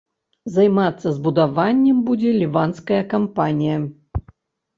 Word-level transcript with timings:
Займацца 0.53 1.07
збудаваннем 1.17 1.99
будзе 2.07 2.31
ліванская 2.39 3.03
кампанія. 3.13 3.77